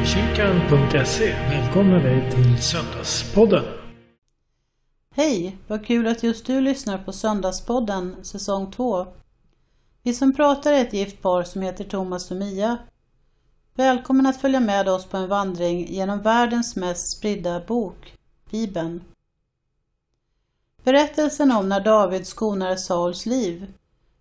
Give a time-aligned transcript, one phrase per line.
[0.00, 3.64] Pingstkyrkan.se välkomnar dig till Söndagspodden.
[5.14, 5.56] Hej!
[5.66, 9.06] Vad kul att just du lyssnar på Söndagspodden säsong 2.
[10.02, 12.78] Vi som pratar är ett gift par som heter Thomas och Mia.
[13.74, 18.14] Välkommen att följa med oss på en vandring genom världens mest spridda bok,
[18.50, 19.04] Bibeln.
[20.84, 23.72] Berättelsen om när David skonar Sauls liv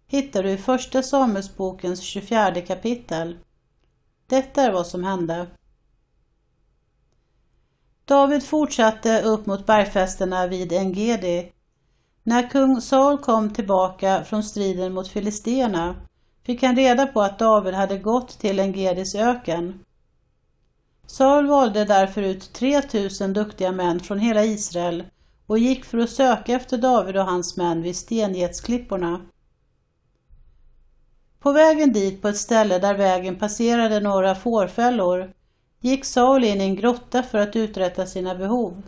[0.08, 3.38] hittar du i Första Samuelsbokens 24 kapitel.
[4.28, 5.48] Detta är vad som hände.
[8.10, 11.52] David fortsatte upp mot bergfästena vid Engedi.
[12.24, 15.96] När kung Saul kom tillbaka från striden mot filisterna
[16.46, 19.80] fick han reda på att David hade gått till Engedis öken.
[21.08, 25.04] Saul valde därför ut 3000 duktiga män från hela Israel
[25.48, 29.22] och gick för att söka efter David och hans män vid Stengetsklipporna.
[31.40, 35.34] På vägen dit på ett ställe där vägen passerade några fårfällor
[35.82, 38.84] gick Saul in i en grotta för att uträtta sina behov.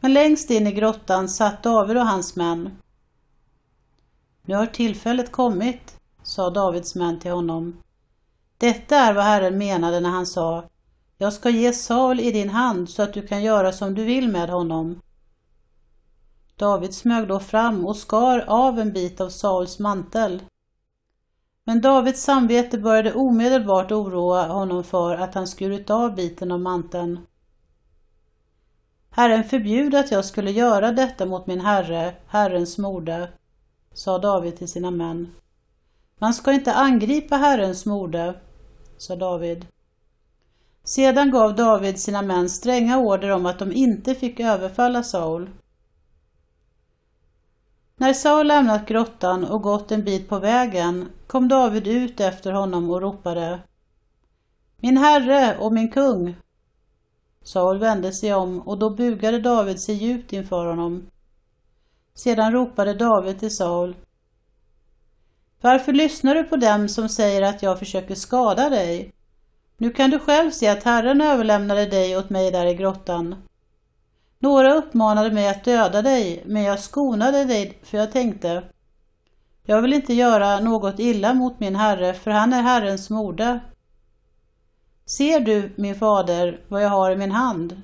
[0.00, 2.78] Men längst in i grottan satt David och hans män.
[4.42, 7.76] Nu har tillfället kommit, sa Davids män till honom.
[8.58, 10.64] Detta är vad Herren menade när han sa,
[11.18, 14.28] jag ska ge Saul i din hand så att du kan göra som du vill
[14.28, 15.00] med honom.
[16.56, 20.42] David smög då fram och skar av en bit av Sauls mantel.
[21.68, 27.18] Men Davids samvete började omedelbart oroa honom för att han skurit av biten av manteln.
[29.10, 33.28] Herren förbjud att jag skulle göra detta mot min herre, Herrens morde,
[33.92, 35.34] sa David till sina män.
[36.18, 38.34] Man ska inte angripa Herrens morde,
[38.98, 39.66] sa David.
[40.84, 45.50] Sedan gav David sina män stränga order om att de inte fick överfalla Saul.
[48.00, 52.90] När Saul lämnat grottan och gått en bit på vägen kom David ut efter honom
[52.90, 53.58] och ropade
[54.76, 56.36] Min herre och min kung!
[57.42, 61.06] Saul vände sig om och då bugade David sig djupt inför honom.
[62.14, 63.96] Sedan ropade David till Saul
[65.60, 69.12] Varför lyssnar du på dem som säger att jag försöker skada dig?
[69.76, 73.47] Nu kan du själv se att Herren överlämnade dig åt mig där i grottan.
[74.38, 78.62] Några uppmanade mig att döda dig, men jag skonade dig för jag tänkte
[79.70, 83.60] jag vill inte göra något illa mot min herre, för han är Herrens moder.
[85.06, 87.82] Ser du, min fader, vad jag har i min hand?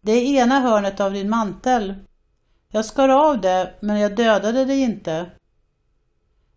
[0.00, 1.94] Det är ena hörnet av din mantel.
[2.68, 5.30] Jag skar av det, men jag dödade dig inte.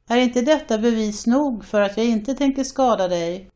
[0.07, 3.50] Är inte detta bevis nog för att jag inte tänker skada dig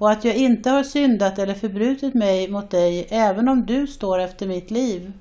[0.00, 4.18] och att jag inte har syndat eller förbrutit mig mot dig även om du står
[4.18, 5.12] efter mitt liv?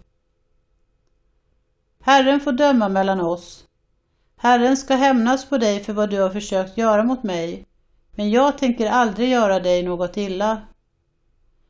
[2.02, 3.64] Herren får döma mellan oss.
[4.38, 7.66] Herren ska hämnas på dig för vad du har försökt göra mot mig,
[8.16, 10.62] men jag tänker aldrig göra dig något illa.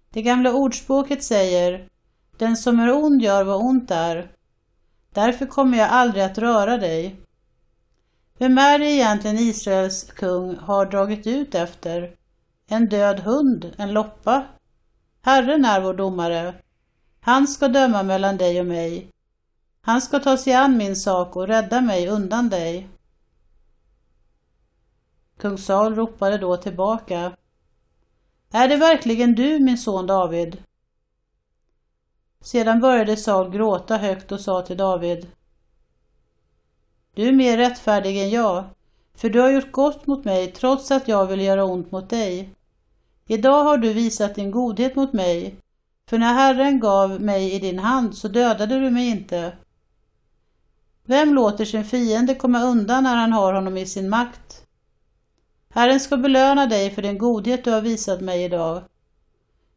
[0.09, 1.87] Det gamla ordspråket säger,
[2.37, 4.31] den som är ond gör vad ont är.
[5.13, 7.15] Därför kommer jag aldrig att röra dig.
[8.37, 12.18] Vem är det egentligen Israels kung har dragit ut efter?
[12.71, 14.47] En död hund, en loppa?
[15.21, 16.55] Herren är vår domare.
[17.19, 19.11] Han ska döma mellan dig och mig.
[19.81, 22.89] Han ska ta sig an min sak och rädda mig undan dig.
[25.37, 27.31] Kung Saul ropade då tillbaka.
[28.51, 30.63] Är det verkligen du, min son David?
[32.41, 35.27] Sedan började Saul gråta högt och sa till David.
[37.13, 38.63] Du är mer rättfärdig än jag,
[39.15, 42.55] för du har gjort gott mot mig trots att jag vill göra ont mot dig.
[43.31, 45.55] Idag har du visat din godhet mot mig,
[46.09, 49.53] för när Herren gav mig i din hand så dödade du mig inte.
[51.05, 54.63] Vem låter sin fiende komma undan när han har honom i sin makt?
[55.69, 58.81] Herren ska belöna dig för den godhet du har visat mig idag.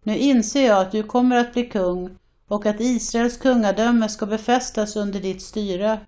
[0.02, 4.96] Nu inser jag att du kommer att bli kung och att Israels kungadöme ska befästas
[4.96, 6.00] under ditt styre.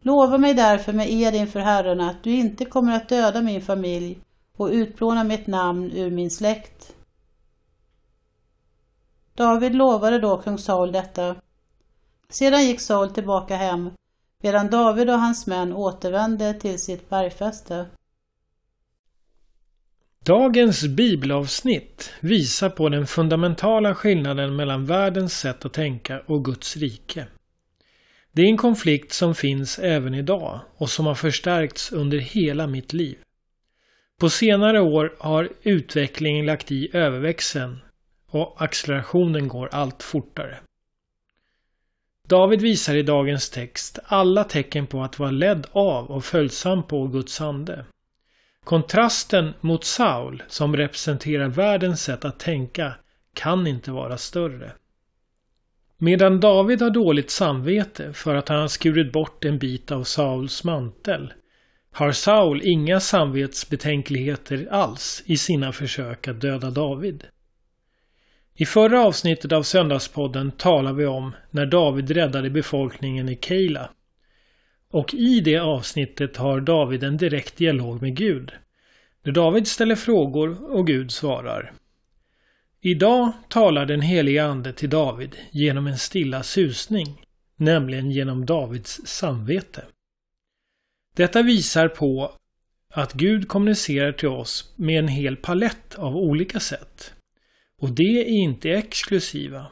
[0.00, 4.18] Lova mig därför med ed inför Herren att du inte kommer att döda min familj
[4.56, 6.94] och utplåna mitt namn ur min släkt.
[9.34, 11.36] David lovade då kung Saul detta.
[12.28, 13.90] Sedan gick Saul tillbaka hem,
[14.42, 17.86] medan David och hans män återvände till sitt bergfäste.
[20.24, 27.26] Dagens bibelavsnitt visar på den fundamentala skillnaden mellan världens sätt att tänka och Guds rike.
[28.32, 32.92] Det är en konflikt som finns även idag och som har förstärkts under hela mitt
[32.92, 33.18] liv.
[34.22, 37.78] På senare år har utvecklingen lagt i överväxeln
[38.30, 40.58] och accelerationen går allt fortare.
[42.28, 47.06] David visar i dagens text alla tecken på att vara ledd av och följsam på
[47.06, 47.84] Guds ande.
[48.64, 52.94] Kontrasten mot Saul, som representerar världens sätt att tänka,
[53.34, 54.72] kan inte vara större.
[55.98, 60.64] Medan David har dåligt samvete för att han har skurit bort en bit av Sauls
[60.64, 61.32] mantel
[61.92, 67.24] har Saul inga samvetsbetänkligheter alls i sina försök att döda David.
[68.54, 73.90] I förra avsnittet av Söndagspodden talar vi om när David räddade befolkningen i Keila.
[74.90, 78.52] Och i det avsnittet har David en direkt dialog med Gud.
[79.24, 81.72] Där David ställer frågor och Gud svarar.
[82.80, 87.22] Idag talar den helige Ande till David genom en stilla susning,
[87.56, 89.84] nämligen genom Davids samvete.
[91.16, 92.32] Detta visar på
[92.94, 97.14] att Gud kommunicerar till oss med en hel palett av olika sätt.
[97.80, 99.66] Och det är inte exklusiva.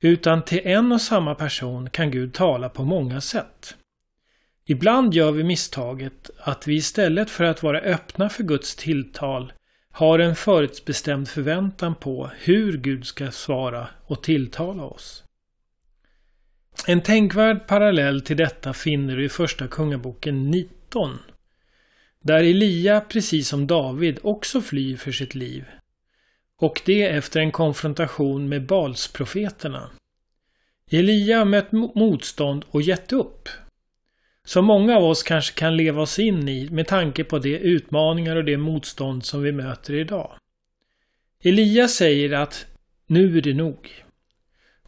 [0.00, 3.76] Utan till en och samma person kan Gud tala på många sätt.
[4.64, 9.52] Ibland gör vi misstaget att vi istället för att vara öppna för Guds tilltal
[9.92, 15.24] har en förutbestämd förväntan på hur Gud ska svara och tilltala oss.
[16.86, 21.18] En tänkvärd parallell till detta finner du i Första Kungaboken 19.
[22.20, 25.64] Där Elia, precis som David, också flyr för sitt liv.
[26.56, 29.90] Och det efter en konfrontation med Balsprofeterna.
[30.90, 33.48] Elia mött motstånd och gett upp.
[34.44, 38.36] Som många av oss kanske kan leva oss in i med tanke på de utmaningar
[38.36, 40.38] och det motstånd som vi möter idag.
[41.42, 42.66] Elia säger att
[43.06, 44.04] nu är det nog.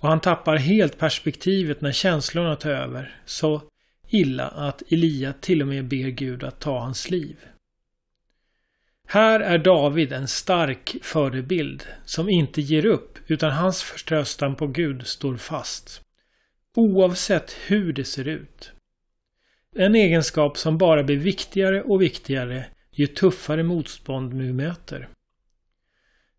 [0.01, 3.15] Och han tappar helt perspektivet när känslorna tar över.
[3.27, 3.63] Så
[4.09, 7.37] illa att Elia till och med ber Gud att ta hans liv.
[9.07, 15.07] Här är David en stark förebild som inte ger upp utan hans förtröstan på Gud
[15.07, 16.03] står fast.
[16.77, 18.73] Oavsett hur det ser ut.
[19.77, 25.09] En egenskap som bara blir viktigare och viktigare ju tuffare motstånd vi möter.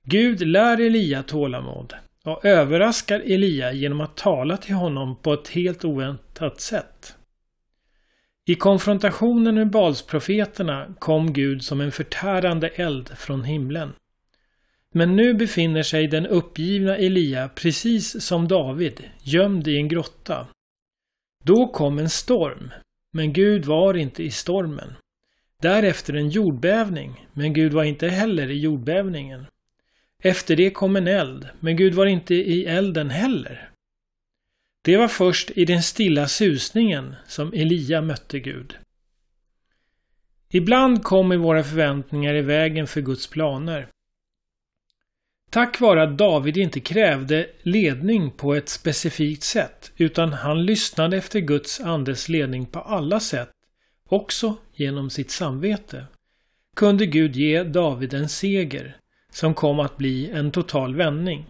[0.04, 1.94] Gud lär Elia tålamod
[2.26, 7.16] och överraskar Elia genom att tala till honom på ett helt oväntat sätt.
[8.46, 13.94] I konfrontationen med Balsprofeterna kom Gud som en förtärande eld från himlen.
[14.94, 20.48] Men nu befinner sig den uppgivna Elia precis som David, gömd i en grotta.
[21.44, 22.72] Då kom en storm,
[23.14, 24.94] men Gud var inte i stormen.
[25.62, 29.46] Därefter en jordbävning, men Gud var inte heller i jordbävningen.
[30.24, 33.70] Efter det kom en eld, men Gud var inte i elden heller.
[34.84, 38.78] Det var först i den stilla susningen som Elia mötte Gud.
[40.50, 43.88] Ibland kommer våra förväntningar i vägen för Guds planer.
[45.50, 51.40] Tack vare att David inte krävde ledning på ett specifikt sätt utan han lyssnade efter
[51.40, 53.50] Guds andes ledning på alla sätt,
[54.06, 56.06] också genom sitt samvete,
[56.76, 59.01] kunde Gud ge David en seger
[59.32, 61.46] som kom att bli en total vändning.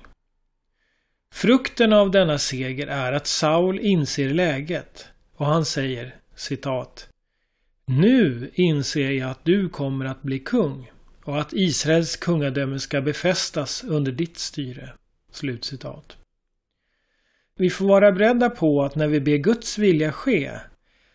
[1.33, 7.09] Frukten av denna seger är att Saul inser läget och han säger citat
[7.85, 10.91] Nu inser jag att du kommer att bli kung
[11.23, 14.93] och att Israels kungadöme ska befästas under ditt styre.
[15.31, 16.17] Slutcitat.
[17.57, 20.51] Vi får vara beredda på att när vi ber Guds vilja ske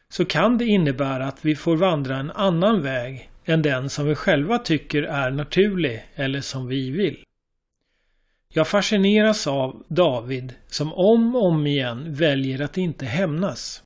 [0.09, 4.15] så kan det innebära att vi får vandra en annan väg än den som vi
[4.15, 7.25] själva tycker är naturlig eller som vi vill.
[8.49, 13.83] Jag fascineras av David som om och om igen väljer att inte hämnas.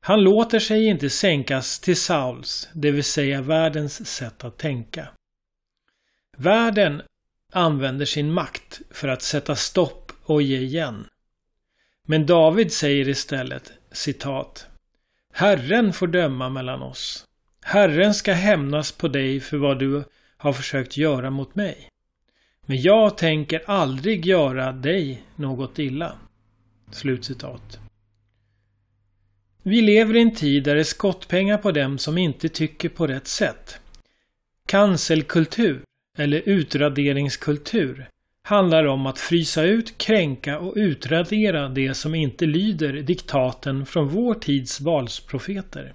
[0.00, 5.08] Han låter sig inte sänkas till Sauls, det vill säga världens sätt att tänka.
[6.36, 7.02] Världen
[7.52, 11.06] använder sin makt för att sätta stopp och ge igen.
[12.08, 14.66] Men David säger istället citat
[15.32, 17.25] Herren får döma mellan oss.
[17.68, 20.04] Herren ska hämnas på dig för vad du
[20.36, 21.88] har försökt göra mot mig.
[22.66, 26.12] Men jag tänker aldrig göra dig något illa.
[26.90, 27.78] Slutcitat.
[29.62, 33.06] Vi lever i en tid där det är skottpengar på dem som inte tycker på
[33.06, 33.80] rätt sätt.
[34.68, 35.82] Cancelkultur,
[36.18, 38.08] eller utraderingskultur,
[38.42, 44.34] handlar om att frysa ut, kränka och utradera det som inte lyder diktaten från vår
[44.34, 45.92] tids valsprofeter.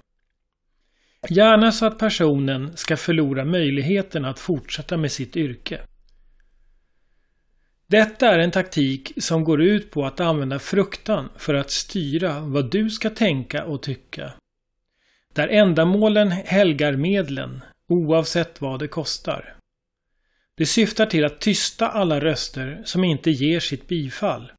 [1.28, 5.80] Gärna så att personen ska förlora möjligheten att fortsätta med sitt yrke.
[7.86, 12.70] Detta är en taktik som går ut på att använda fruktan för att styra vad
[12.70, 14.32] du ska tänka och tycka.
[15.34, 19.56] Där ändamålen helgar medlen, oavsett vad det kostar.
[20.56, 24.52] Det syftar till att tysta alla röster som inte ger sitt bifall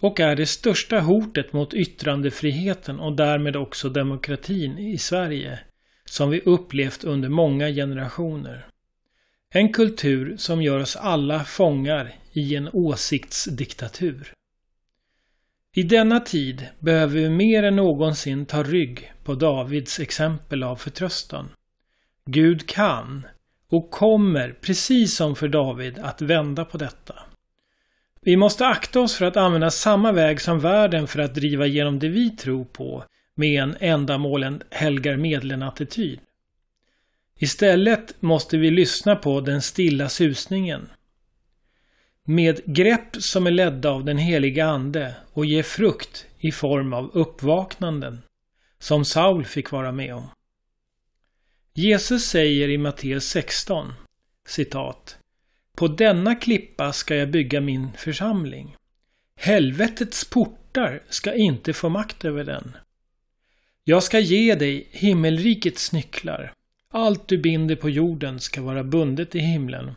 [0.00, 5.58] och är det största hotet mot yttrandefriheten och därmed också demokratin i Sverige
[6.08, 8.66] som vi upplevt under många generationer.
[9.50, 14.32] En kultur som gör oss alla fångar i en åsiktsdiktatur.
[15.76, 21.48] I denna tid behöver vi mer än någonsin ta rygg på Davids exempel av förtröstan.
[22.26, 23.26] Gud kan
[23.68, 27.14] och kommer, precis som för David, att vända på detta.
[28.20, 31.98] Vi måste akta oss för att använda samma väg som världen för att driva igenom
[31.98, 33.04] det vi tror på
[33.34, 36.20] med en ändamålen helgar medlen-attityd.
[37.38, 40.88] Istället måste vi lyssna på den stilla susningen.
[42.24, 47.10] Med grepp som är ledda av den heliga Ande och ger frukt i form av
[47.14, 48.22] uppvaknanden,
[48.78, 50.28] som Saul fick vara med om.
[51.74, 53.92] Jesus säger i Matteus 16,
[54.46, 55.18] citat,
[55.76, 58.76] På denna klippa ska jag bygga min församling.
[59.36, 62.76] Helvetets portar ska inte få makt över den.
[63.86, 66.52] Jag ska ge dig himmelrikets nycklar.
[66.90, 69.94] Allt du binder på jorden ska vara bundet i himlen.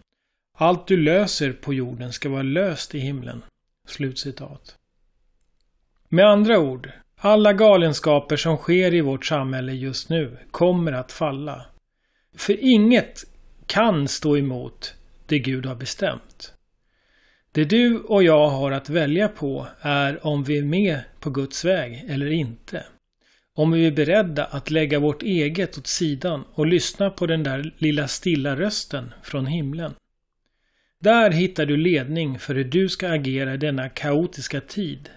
[0.57, 3.41] Allt du löser på jorden ska vara löst i himlen.
[3.87, 4.75] Slutcitat.
[6.09, 11.65] Med andra ord, alla galenskaper som sker i vårt samhälle just nu kommer att falla.
[12.35, 13.23] För inget
[13.65, 16.53] kan stå emot det Gud har bestämt.
[17.51, 21.65] Det du och jag har att välja på är om vi är med på Guds
[21.65, 22.85] väg eller inte.
[23.57, 27.73] Om vi är beredda att lägga vårt eget åt sidan och lyssna på den där
[27.77, 29.93] lilla stilla rösten från himlen.
[30.99, 35.09] Där hittar du ledning för hur du ska agera i denna kaotiska tid.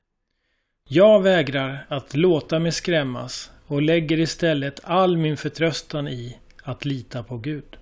[0.89, 7.23] Jag vägrar att låta mig skrämmas och lägger istället all min förtröstan i att lita
[7.23, 7.77] på Gud.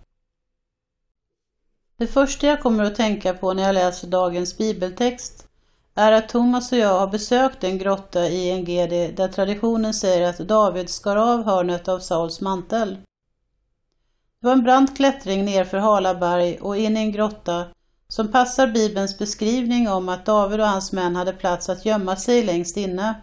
[1.98, 5.47] Det första jag kommer att tänka på när jag läser dagens bibeltext
[5.98, 10.38] är att Thomas och jag har besökt en grotta i Engedi där traditionen säger att
[10.38, 12.96] David skar av hörnet av Sauls mantel.
[14.40, 17.64] Det var en brant klättring nerför hala berg och in i en grotta
[18.08, 22.44] som passar Bibelns beskrivning om att David och hans män hade plats att gömma sig
[22.44, 23.20] längst inne.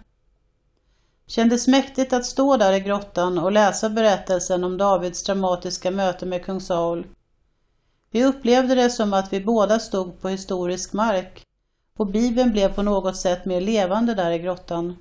[1.27, 6.46] Kändes mäktigt att stå där i grottan och läsa berättelsen om Davids dramatiska möte med
[6.46, 7.08] kung Saul.
[8.12, 11.46] Vi upplevde det som att vi båda stod på historisk mark
[11.99, 14.97] och Bibeln blev på något sätt mer levande där i grottan.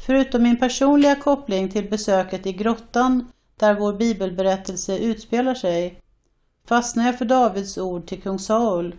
[0.00, 6.00] Förutom min personliga koppling till besöket i grottan där vår bibelberättelse utspelar sig,
[6.64, 8.96] fastnar jag för Davids ord till kung Saul.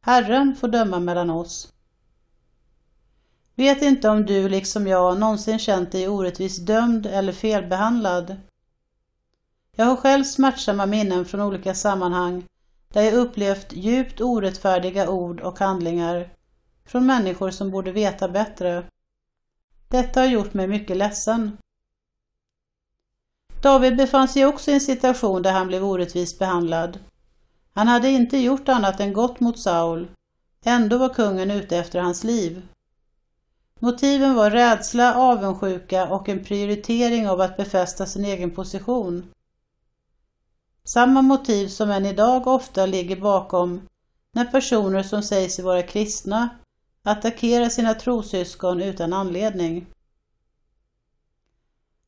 [0.00, 1.72] Herren får döma mellan oss.
[3.54, 8.36] Vet inte om du, liksom jag, någonsin känt dig orättvist dömd eller felbehandlad.
[9.76, 12.44] Jag har själv smärtsamma minnen från olika sammanhang
[12.92, 16.30] där jag upplevt djupt orättfärdiga ord och handlingar
[16.86, 18.84] från människor som borde veta bättre.
[19.88, 21.58] Detta har gjort mig mycket ledsen.
[23.62, 26.98] David befann sig också i en situation där han blev orättvist behandlad.
[27.72, 30.08] Han hade inte gjort annat än gått mot Saul.
[30.64, 32.62] Ändå var kungen ute efter hans liv.
[33.80, 39.32] Motiven var rädsla, avundsjuka och en prioritering av att befästa sin egen position.
[40.88, 43.88] Samma motiv som än idag ofta ligger bakom
[44.32, 46.48] när personer som säger sig vara kristna
[47.02, 49.86] attackerar sina trosyskon utan anledning.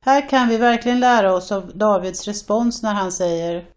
[0.04, 3.70] Här kan vi verkligen lära oss av Davids respons när han säger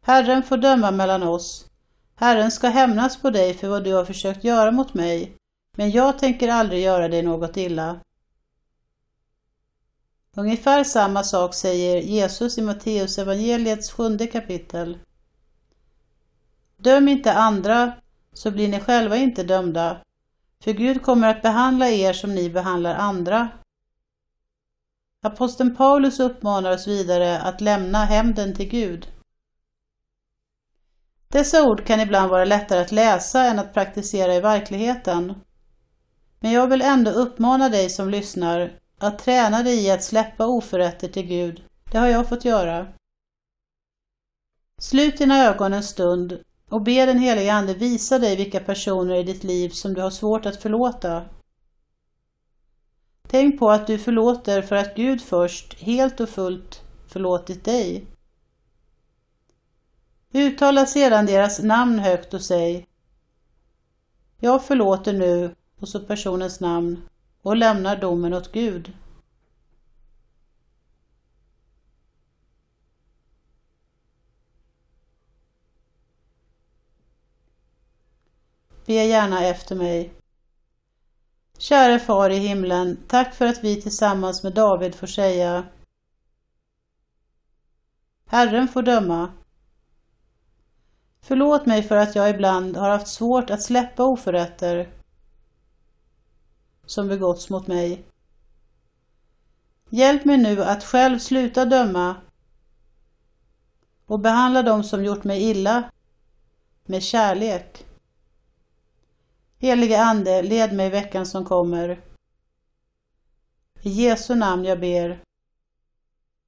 [0.00, 1.66] Herren får döma mellan oss.
[2.14, 5.36] Herren ska hämnas på dig för vad du har försökt göra mot mig,
[5.76, 8.00] men jag tänker aldrig göra dig något illa.
[10.38, 14.98] Ungefär samma sak säger Jesus i Matteus evangeliets sjunde kapitel.
[16.76, 17.92] Döm inte andra,
[18.32, 20.02] så blir ni själva inte dömda,
[20.64, 23.48] för Gud kommer att behandla er som ni behandlar andra.
[25.22, 29.06] Aposteln Paulus uppmanar oss vidare att lämna hämnden till Gud.
[31.28, 35.34] Dessa ord kan ibland vara lättare att läsa än att praktisera i verkligheten.
[36.40, 41.08] Men jag vill ändå uppmana dig som lyssnar att träna dig i att släppa oförrätter
[41.08, 41.62] till Gud,
[41.92, 42.86] det har jag fått göra.
[44.80, 46.38] Slut dina ögon en stund
[46.70, 50.10] och be den helige Ande visa dig vilka personer i ditt liv som du har
[50.10, 51.24] svårt att förlåta.
[53.28, 58.06] Tänk på att du förlåter för att Gud först helt och fullt förlåtit dig.
[60.32, 62.86] Uttala sedan deras namn högt och säg
[64.40, 67.08] Jag förlåter nu och så personens namn
[67.48, 68.92] och lämnar domen åt Gud.
[78.86, 80.12] Be gärna efter mig.
[81.58, 85.64] Käre Far i himlen, tack för att vi tillsammans med David får säga
[88.26, 89.32] Herren får döma.
[91.20, 94.97] Förlåt mig för att jag ibland har haft svårt att släppa oförrätter
[96.88, 98.04] som begåtts mot mig.
[99.90, 102.16] Hjälp mig nu att själv sluta döma
[104.06, 105.90] och behandla dem som gjort mig illa
[106.86, 107.86] med kärlek.
[109.58, 112.00] Helige Ande, led mig i veckan som kommer.
[113.82, 115.22] I Jesu namn jag ber.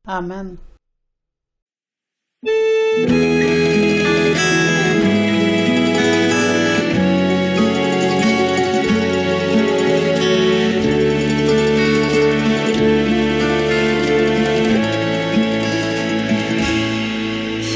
[0.05, 0.59] Amen.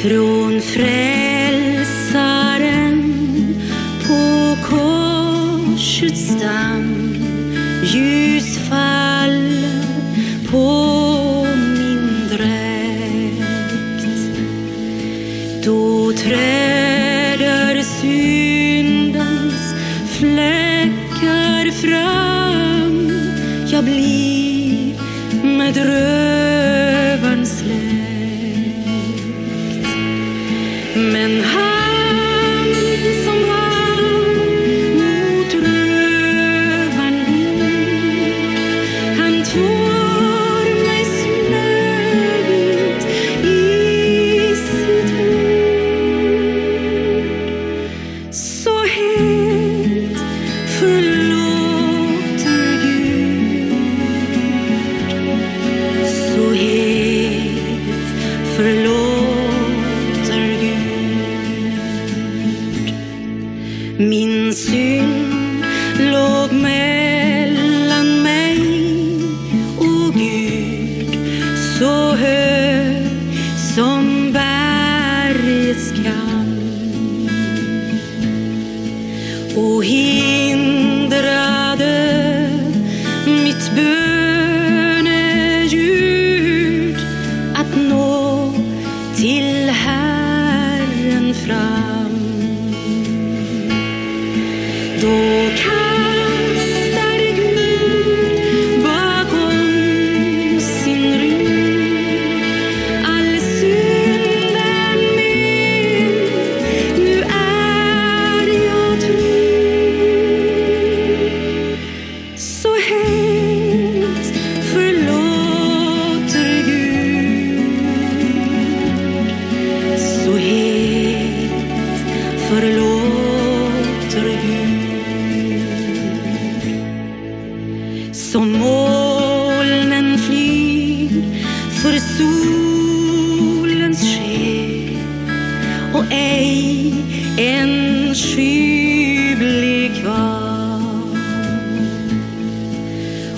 [0.04, 1.23] Från frälsning